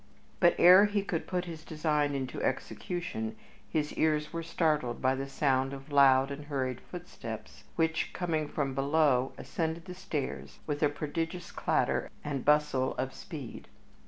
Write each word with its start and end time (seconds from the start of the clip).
But 0.39 0.55
ere 0.57 0.85
he 0.85 1.03
could 1.03 1.27
put 1.27 1.45
his 1.45 1.63
design 1.63 2.15
into 2.15 2.41
execution 2.41 3.35
his 3.69 3.93
ears 3.93 4.33
were 4.33 4.41
startled 4.41 4.99
by 4.99 5.13
the 5.13 5.29
sound 5.29 5.73
of 5.73 5.91
loud 5.91 6.31
and 6.31 6.45
hurried 6.45 6.81
footsteps 6.81 7.65
which, 7.75 8.11
coming 8.11 8.47
from 8.47 8.73
below, 8.73 9.33
ascended 9.37 9.85
the 9.85 9.93
stairs 9.93 10.57
with 10.65 10.81
a 10.81 10.89
prodigious 10.89 11.51
clatter 11.51 12.09
and 12.23 12.43
bustle 12.43 12.95
of 12.95 13.13
speed. 13.13 13.67